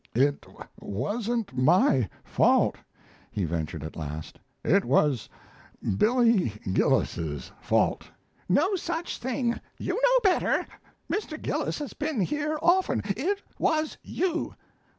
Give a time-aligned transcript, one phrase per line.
[0.15, 0.47] "It
[0.79, 2.75] wasn't my fault,"
[3.29, 5.29] he ventured at last; "it was
[5.95, 8.09] Billy Gillis's fault."
[8.49, 9.59] "No such thing.
[9.77, 10.65] You know better.
[11.07, 11.39] Mr.
[11.39, 13.03] Gillis has been here often.
[13.15, 14.55] It was you."